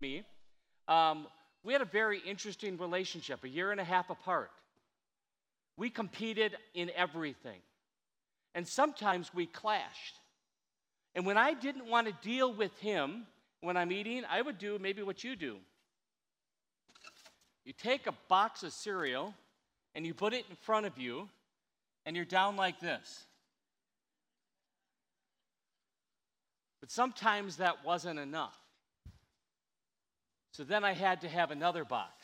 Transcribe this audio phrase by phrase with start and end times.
[0.00, 0.24] me,
[0.88, 1.26] um,
[1.64, 4.50] we had a very interesting relationship, a year and a half apart.
[5.76, 7.60] We competed in everything.
[8.54, 10.20] And sometimes we clashed.
[11.14, 13.26] And when I didn't want to deal with him
[13.60, 15.56] when I'm eating, I would do maybe what you do.
[17.64, 19.34] You take a box of cereal
[19.94, 21.26] and you put it in front of you,
[22.04, 23.24] and you're down like this.
[26.80, 28.58] But sometimes that wasn't enough.
[30.56, 32.14] So then I had to have another box.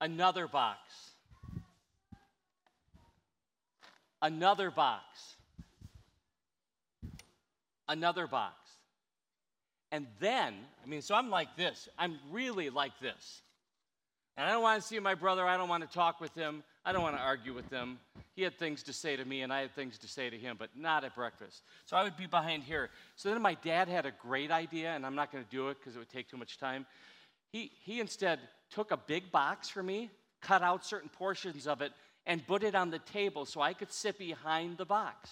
[0.00, 0.80] Another box.
[4.20, 5.04] Another box.
[7.86, 8.56] Another box.
[9.92, 10.54] And then,
[10.84, 11.88] I mean, so I'm like this.
[11.96, 13.42] I'm really like this.
[14.36, 15.46] And I don't want to see my brother.
[15.46, 16.64] I don't want to talk with him.
[16.88, 17.98] I don't want to argue with them.
[18.34, 20.56] He had things to say to me, and I had things to say to him,
[20.58, 21.62] but not at breakfast.
[21.84, 22.88] So I would be behind here.
[23.14, 25.76] So then my dad had a great idea, and I'm not going to do it
[25.78, 26.86] because it would take too much time.
[27.52, 28.38] He, he instead
[28.70, 30.08] took a big box for me,
[30.40, 31.92] cut out certain portions of it,
[32.24, 35.28] and put it on the table so I could sit behind the box.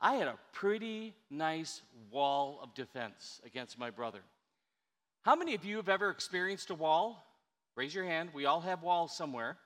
[0.00, 4.20] I had a pretty nice wall of defense against my brother.
[5.20, 7.22] How many of you have ever experienced a wall?
[7.78, 8.30] Raise your hand.
[8.34, 9.56] We all have walls somewhere.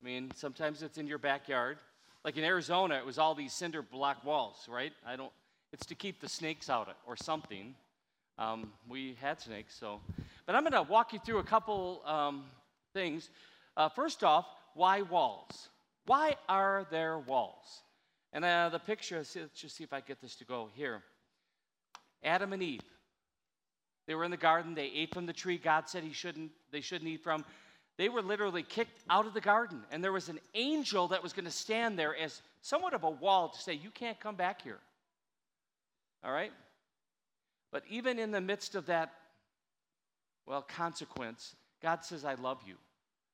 [0.00, 1.78] I mean, sometimes it's in your backyard.
[2.24, 4.92] Like in Arizona, it was all these cinder block walls, right?
[5.04, 5.32] I don't.
[5.72, 7.74] It's to keep the snakes out or something.
[8.38, 10.00] Um, we had snakes, so.
[10.46, 12.44] But I'm going to walk you through a couple um,
[12.94, 13.30] things.
[13.76, 15.70] Uh, first off, why walls?
[16.06, 17.82] Why are there walls?
[18.32, 21.02] And uh, the picture, let's just see if I get this to go here.
[22.22, 22.84] Adam and Eve.
[24.10, 24.74] They were in the garden.
[24.74, 27.44] They ate from the tree God said he shouldn't, they shouldn't eat from.
[27.96, 29.84] They were literally kicked out of the garden.
[29.92, 33.10] And there was an angel that was going to stand there as somewhat of a
[33.10, 34.80] wall to say, You can't come back here.
[36.24, 36.50] All right?
[37.70, 39.12] But even in the midst of that,
[40.44, 42.74] well, consequence, God says, I love you.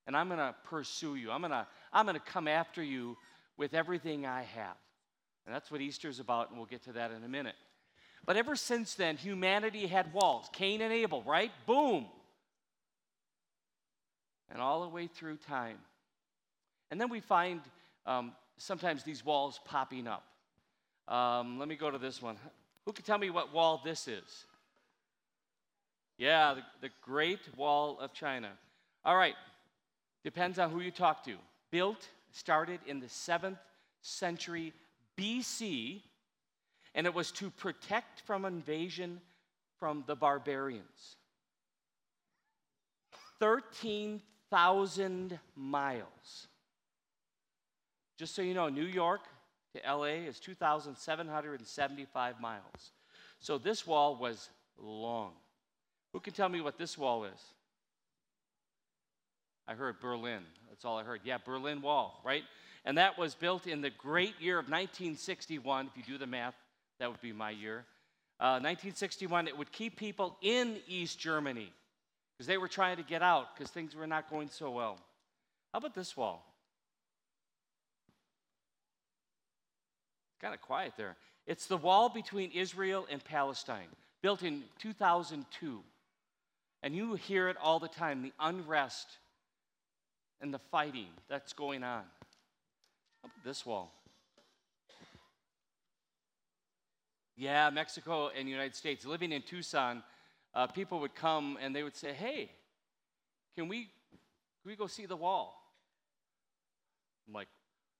[0.06, 1.30] And I'm going to pursue you.
[1.30, 3.16] I'm going to I'm going to come after you
[3.56, 4.76] with everything I have.
[5.46, 7.56] And that's what Easter's about, and we'll get to that in a minute.
[8.26, 11.52] But ever since then, humanity had walls Cain and Abel, right?
[11.64, 12.06] Boom.
[14.50, 15.78] And all the way through time.
[16.90, 17.60] And then we find
[18.04, 20.24] um, sometimes these walls popping up.
[21.08, 22.36] Um, let me go to this one.
[22.84, 24.44] Who can tell me what wall this is?
[26.18, 28.50] Yeah, the, the Great Wall of China.
[29.04, 29.34] All right,
[30.24, 31.36] depends on who you talk to.
[31.70, 33.58] Built, started in the 7th
[34.00, 34.72] century
[35.18, 36.00] BC,
[36.96, 39.20] and it was to protect from invasion
[39.78, 41.16] from the barbarians.
[43.38, 46.48] 13,000 miles.
[48.18, 49.20] Just so you know, New York
[49.74, 52.92] to LA is 2,775 miles.
[53.40, 55.32] So this wall was long.
[56.14, 57.44] Who can tell me what this wall is?
[59.68, 60.40] I heard Berlin.
[60.70, 61.20] That's all I heard.
[61.24, 62.44] Yeah, Berlin Wall, right?
[62.86, 65.88] And that was built in the great year of 1961.
[65.88, 66.54] If you do the math,
[66.98, 67.84] that would be my year.
[68.38, 71.72] Uh, 1961, it would keep people in East Germany
[72.36, 74.98] because they were trying to get out because things were not going so well.
[75.72, 76.44] How about this wall?
[80.40, 81.16] Kind of quiet there.
[81.46, 83.88] It's the wall between Israel and Palestine,
[84.20, 85.80] built in 2002.
[86.82, 89.08] And you hear it all the time the unrest
[90.40, 92.02] and the fighting that's going on.
[93.44, 93.92] This wall.
[97.36, 99.04] Yeah, Mexico and United States.
[99.04, 100.02] Living in Tucson,
[100.54, 102.50] uh, people would come and they would say, "Hey,
[103.54, 105.62] can we can we go see the wall?"
[107.28, 107.48] I'm like,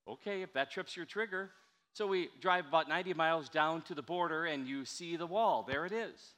[0.09, 1.53] "Okay, if that trips your trigger."
[1.93, 5.63] So we drive about 90 miles down to the border and you see the wall.
[5.63, 6.35] There it is.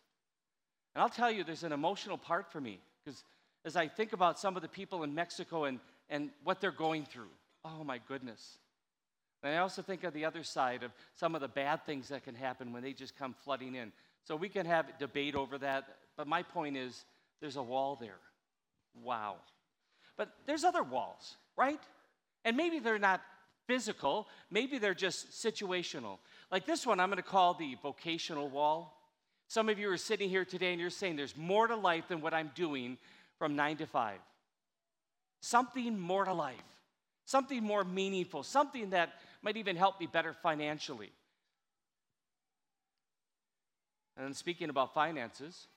[0.95, 3.25] And I'll tell you, there's an emotional part for me because
[3.65, 7.05] as I think about some of the people in Mexico and, and what they're going
[7.05, 7.31] through,
[7.65, 8.59] oh my goodness.
[9.43, 12.25] And I also think of the other side of some of the bad things that
[12.25, 13.93] can happen when they just come flooding in.
[14.25, 15.85] So we can have debate over that,
[16.17, 17.05] but my point is
[17.41, 18.19] there's a wall there.
[19.03, 19.37] Wow.
[20.17, 21.81] But there's other walls, right?
[22.45, 23.23] And maybe they're not
[23.67, 26.19] physical, maybe they're just situational.
[26.51, 28.99] Like this one, I'm going to call the vocational wall.
[29.47, 32.21] Some of you are sitting here today and you're saying there's more to life than
[32.21, 32.99] what I'm doing
[33.39, 34.19] from nine to five.
[35.41, 36.57] Something more to life,
[37.25, 39.13] something more meaningful, something that
[39.43, 41.11] might even help me better financially.
[44.17, 45.69] And speaking about finances,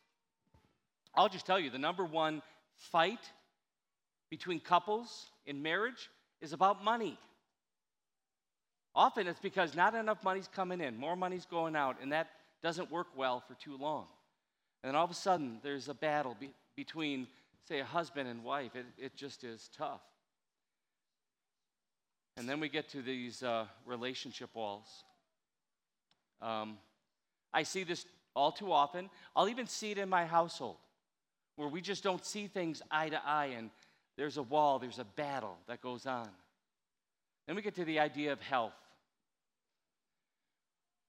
[1.14, 2.42] I'll just tell you the number one
[2.76, 3.20] fight
[4.30, 6.10] between couples in marriage
[6.42, 7.20] is about money.
[8.96, 12.28] Often it's because not enough money's coming in, more money's going out, and that,
[12.62, 14.06] doesn't work well for too long.
[14.84, 17.28] And then all of a sudden, there's a battle be- between,
[17.68, 18.76] say, a husband and wife.
[18.76, 20.02] It, it just is tough.
[22.38, 24.88] And then we get to these uh, relationship walls.
[26.42, 26.78] Um,
[27.54, 28.06] I see this
[28.36, 29.10] all too often.
[29.36, 30.78] I'll even see it in my household
[31.56, 33.70] where we just don't see things eye to eye and
[34.18, 36.30] there's a wall, there's a battle that goes on.
[37.48, 38.74] Then we get to the idea of health.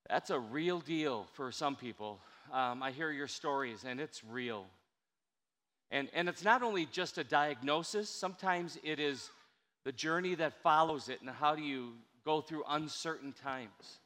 [0.08, 2.20] That's a real deal for some people.
[2.52, 4.66] Um, I hear your stories, and it's real.
[5.90, 9.30] And, and it's not only just a diagnosis, sometimes it is
[9.84, 11.92] the journey that follows it, and how do you
[12.24, 14.00] go through uncertain times.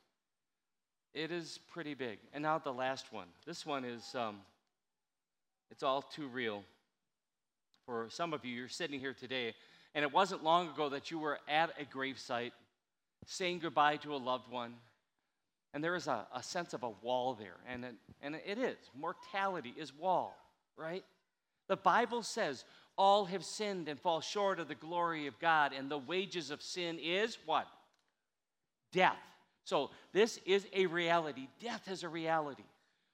[1.15, 2.19] It is pretty big.
[2.33, 3.27] And now the last one.
[3.47, 4.41] This one is, um,
[5.71, 6.63] it's all too real.
[7.85, 9.55] For some of you, you're sitting here today,
[9.95, 12.53] and it wasn't long ago that you were at a gravesite
[13.27, 14.75] saying goodbye to a loved one,
[15.73, 17.57] and there is a, a sense of a wall there.
[17.69, 18.77] And it, and it is.
[18.99, 20.37] Mortality is wall,
[20.77, 21.05] right?
[21.69, 22.65] The Bible says
[22.97, 26.63] all have sinned and fall short of the glory of God, and the wages of
[26.63, 27.67] sin is what?
[28.93, 29.17] Death.
[29.65, 31.49] So this is a reality.
[31.61, 32.65] Death is a reality.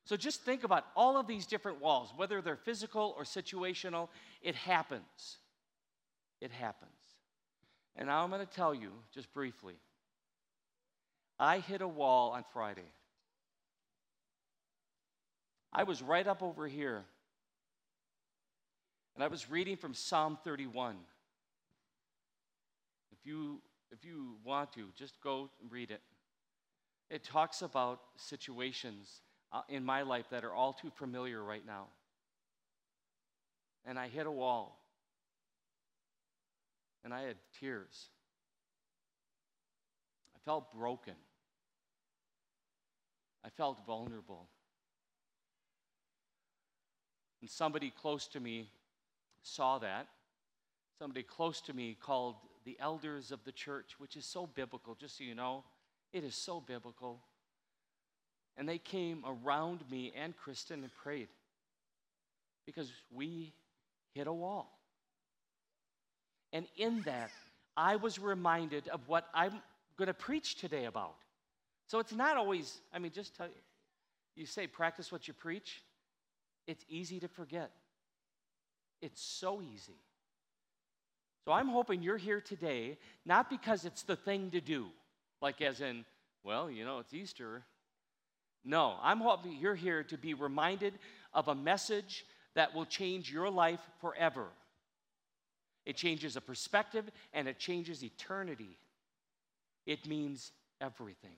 [0.05, 4.09] So just think about all of these different walls, whether they're physical or situational,
[4.43, 5.39] it happens.
[6.41, 6.91] It happens.
[7.97, 9.75] And now I'm going to tell you just briefly
[11.39, 12.91] I hit a wall on Friday.
[15.73, 17.05] I was right up over here,
[19.15, 20.97] and I was reading from Psalm 31.
[23.13, 23.61] If you,
[23.91, 26.01] if you want to, just go and read it.
[27.11, 29.21] It talks about situations
[29.53, 31.87] uh, in my life that are all too familiar right now.
[33.85, 34.81] And I hit a wall,
[37.05, 38.09] and I had tears.
[40.35, 41.15] I felt broken.
[43.45, 44.49] I felt vulnerable.
[47.41, 48.71] And somebody close to me
[49.43, 50.09] saw that.
[50.99, 55.19] Somebody close to me called the elders of the church, which is so biblical, just
[55.19, 55.65] so you know.
[56.13, 57.21] It is so biblical.
[58.57, 61.29] And they came around me and Kristen and prayed
[62.67, 63.53] because we
[64.15, 64.79] hit a wall.
[66.53, 67.31] And in that,
[67.77, 69.63] I was reminded of what I'm
[69.97, 71.15] going to preach today about.
[71.87, 73.53] So it's not always, I mean, just tell you,
[74.37, 75.83] you say practice what you preach,
[76.67, 77.71] it's easy to forget.
[79.03, 79.99] It's so easy.
[81.45, 84.87] So I'm hoping you're here today, not because it's the thing to do,
[85.41, 86.05] like as in,
[86.45, 87.65] well, you know, it's Easter.
[88.65, 90.95] No, I'm hoping you're here to be reminded
[91.35, 92.25] of a message
[92.55, 94.47] that will change your life forever.
[95.85, 98.79] It changes a perspective and it changes eternity.
[99.85, 101.37] It means everything.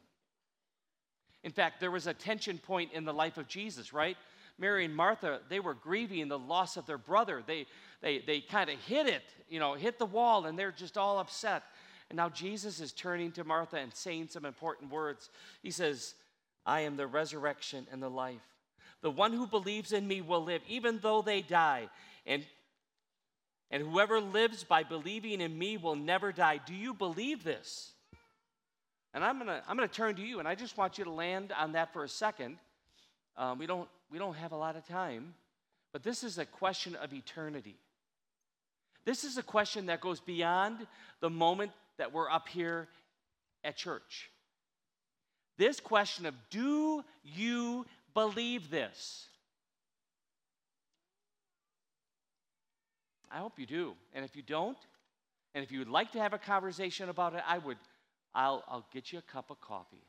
[1.42, 4.16] In fact, there was a tension point in the life of Jesus, right?
[4.58, 7.42] Mary and Martha, they were grieving the loss of their brother.
[7.44, 7.66] They,
[8.00, 11.18] they, they kind of hit it, you know, hit the wall, and they're just all
[11.18, 11.64] upset.
[12.10, 15.30] And now Jesus is turning to Martha and saying some important words.
[15.62, 16.14] He says,
[16.64, 18.46] I am the resurrection and the life.
[19.02, 21.88] The one who believes in me will live, even though they die.
[22.24, 22.44] And,
[23.70, 26.60] and whoever lives by believing in me will never die.
[26.64, 27.92] Do you believe this?
[29.12, 31.52] And I'm gonna, I'm gonna turn to you, and I just want you to land
[31.56, 32.58] on that for a second.
[33.36, 35.34] Um, we, don't, we don't have a lot of time,
[35.92, 37.76] but this is a question of eternity.
[39.04, 40.86] This is a question that goes beyond
[41.20, 42.88] the moment that we're up here
[43.62, 44.30] at church.
[45.56, 49.28] This question of do you believe this?
[53.30, 53.94] I hope you do.
[54.14, 54.78] And if you don't,
[55.54, 57.78] and if you would like to have a conversation about it, I would
[58.34, 60.02] I'll, I'll get you a cup of coffee.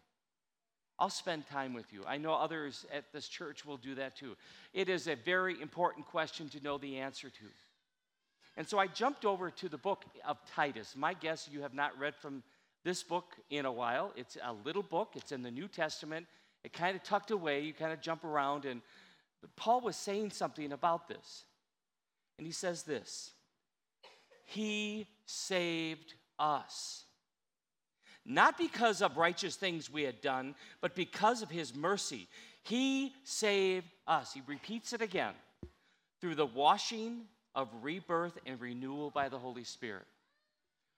[0.97, 2.03] I'll spend time with you.
[2.07, 4.35] I know others at this church will do that too.
[4.73, 7.45] It is a very important question to know the answer to.
[8.57, 10.95] And so I jumped over to the book of Titus.
[10.95, 12.43] My guess you have not read from
[12.85, 14.13] this book in a while.
[14.15, 16.27] It's a little book, it's in the New Testament.
[16.63, 18.65] It kind of tucked away, you kind of jump around.
[18.65, 18.81] And
[19.55, 21.43] Paul was saying something about this.
[22.37, 23.33] And he says this
[24.45, 27.05] He saved us
[28.26, 32.28] not because of righteous things we had done, but because of his mercy.
[32.63, 34.34] He saved us.
[34.34, 35.34] He repeats it again
[36.19, 37.21] through the washing
[37.53, 40.05] of rebirth and renewal by the Holy Spirit.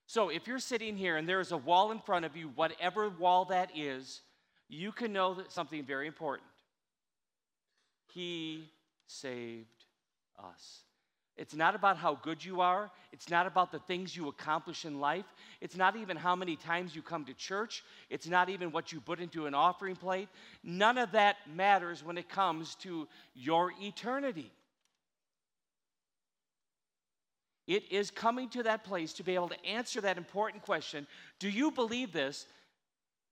[0.07, 3.09] So if you're sitting here and there is a wall in front of you, whatever
[3.09, 4.21] wall that is,
[4.69, 6.47] you can know that something very important.
[8.13, 8.69] He
[9.05, 9.67] saved
[10.39, 10.83] us.
[11.37, 12.89] It's not about how good you are.
[13.13, 15.25] It's not about the things you accomplish in life.
[15.61, 17.83] It's not even how many times you come to church.
[18.09, 20.29] It's not even what you put into an offering plate.
[20.63, 24.51] None of that matters when it comes to your eternity.
[27.67, 31.05] It is coming to that place to be able to answer that important question
[31.39, 32.47] Do you believe this?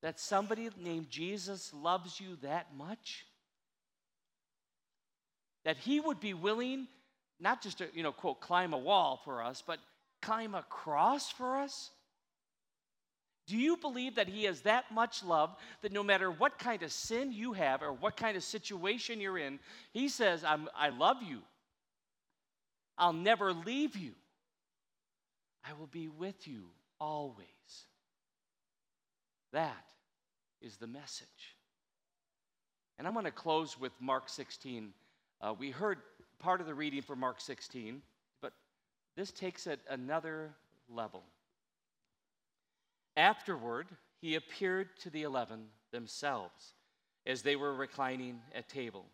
[0.02, 3.26] That somebody named Jesus loves you that much?
[5.64, 6.88] That he would be willing
[7.40, 9.80] not just to, you know, quote, climb a wall for us, but
[10.22, 11.92] climb a cross for us?
[13.48, 16.92] Do you believe that He has that much love that no matter what kind of
[16.92, 19.60] sin you have or what kind of situation you're in,
[19.92, 21.42] He says, I love you.
[22.98, 24.14] I'll never leave you.
[25.68, 26.66] I will be with you
[27.00, 27.46] always.
[29.52, 29.86] That
[30.62, 31.56] is the message.
[32.98, 34.94] And I'm going to close with Mark 16.
[35.42, 36.00] Uh, we heard
[36.46, 38.04] part of the reading for Mark 16,
[38.40, 38.54] but
[39.18, 40.54] this takes it another
[40.88, 41.24] level.
[43.18, 43.88] Afterward,
[44.22, 46.76] he appeared to the eleven themselves
[47.26, 49.06] as they were reclining at table.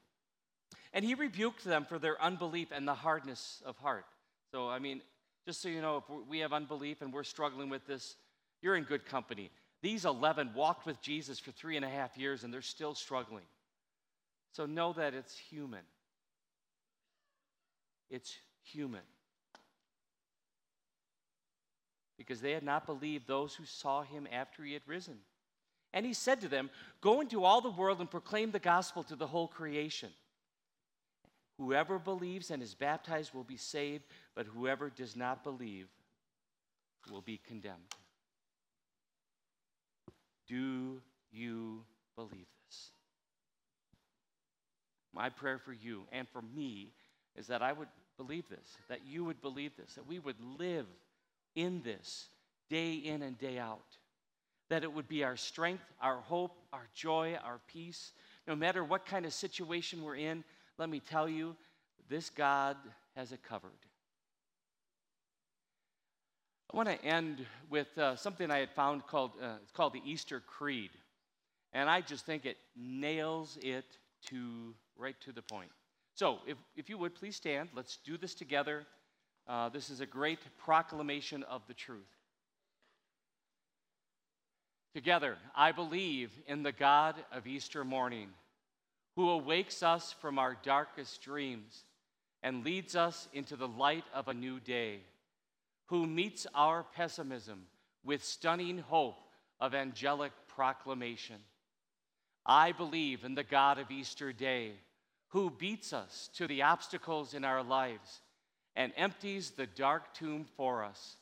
[0.92, 4.04] And he rebuked them for their unbelief and the hardness of heart.
[4.52, 5.02] So, I mean,
[5.46, 8.18] just so you know, if we have unbelief and we're struggling with this,
[8.62, 9.52] you're in good company.
[9.82, 13.46] These 11 walked with Jesus for three and a half years and they're still struggling.
[14.52, 15.86] So know that it's human
[18.12, 19.02] it's human.
[22.18, 25.18] Because they had not believed those who saw him after he had risen.
[25.94, 26.70] And he said to them,
[27.02, 30.12] Go into all the world and proclaim the gospel to the whole creation.
[31.58, 34.04] Whoever believes and is baptized will be saved,
[34.36, 35.88] but whoever does not believe
[37.12, 37.78] will be condemned.
[40.48, 41.02] Do
[41.32, 41.84] you
[42.16, 42.92] believe this?
[45.14, 46.94] My prayer for you and for me
[47.42, 47.88] is that I would
[48.18, 50.86] believe this, that you would believe this, that we would live
[51.56, 52.28] in this
[52.70, 53.98] day in and day out.
[54.70, 58.12] That it would be our strength, our hope, our joy, our peace.
[58.48, 60.44] No matter what kind of situation we're in,
[60.78, 61.56] let me tell you,
[62.10, 62.78] this God
[63.16, 63.72] has it covered.
[66.72, 70.02] I want to end with uh, something I had found called, uh, it's called the
[70.06, 70.92] Easter Creed.
[71.74, 73.86] And I just think it nails it
[74.28, 75.72] to right to the point.
[76.14, 78.86] So, if, if you would please stand, let's do this together.
[79.48, 82.02] Uh, this is a great proclamation of the truth.
[84.94, 88.30] Together, I believe in the God of Easter morning,
[89.16, 91.86] who awakes us from our darkest dreams
[92.44, 95.00] and leads us into the light of a new day,
[95.86, 97.68] who meets our pessimism
[98.04, 99.20] with stunning hope
[99.60, 101.38] of angelic proclamation.
[102.46, 104.74] I believe in the God of Easter day
[105.32, 108.22] who beats us to the obstacles in our lives
[108.76, 111.16] and empties the dark tomb for us,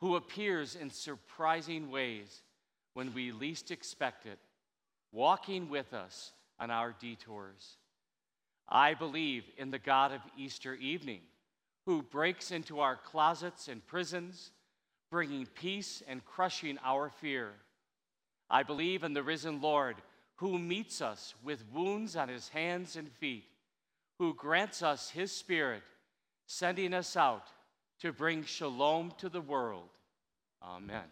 [0.00, 2.42] who appears in surprising ways
[2.94, 4.38] when we least expect it,
[5.12, 7.76] walking with us on our detours.
[8.68, 11.20] I believe in the God of Easter evening,
[11.86, 14.52] who breaks into our closets and prisons,
[15.10, 17.50] bringing peace and crushing our fear.
[18.48, 19.96] I believe in the risen Lord
[20.36, 23.44] who meets us with wounds on his hands and feet,
[24.18, 25.82] who grants us his spirit,
[26.46, 27.46] sending us out
[28.00, 29.88] to bring shalom to the world.
[30.62, 31.04] Amen.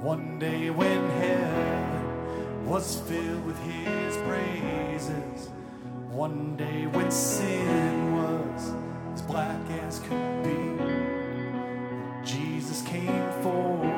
[0.00, 1.10] One day when
[2.72, 5.50] was filled with his praises,
[6.08, 8.72] one day when sin was
[9.12, 10.82] as black as could be,
[12.24, 13.91] Jesus came forth